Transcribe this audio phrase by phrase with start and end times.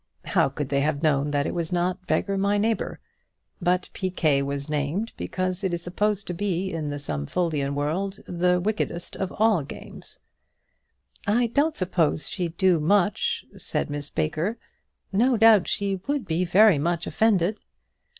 [0.25, 2.99] How could they have known that it was not beggar my neighbour?
[3.61, 8.59] But piquet was named because it is supposed in the Stumfoldian world to be the
[8.59, 10.17] wickedest of all games.
[11.27, 14.57] "I don't suppose she'd do much," said Miss Baker;
[15.13, 17.59] "no doubt she would be very much offended."